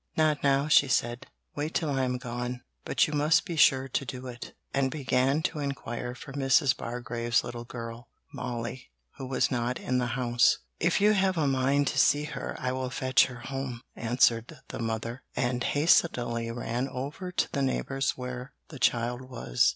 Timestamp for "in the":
9.79-10.07